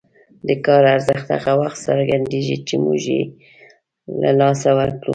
د 0.47 0.49
کار 0.65 0.83
ارزښت 0.95 1.27
هغه 1.35 1.53
وخت 1.61 1.77
څرګندېږي 1.87 2.57
چې 2.67 2.75
موږ 2.83 3.01
یې 3.15 3.23
له 4.21 4.29
لاسه 4.39 4.69
ورکړو. 4.79 5.09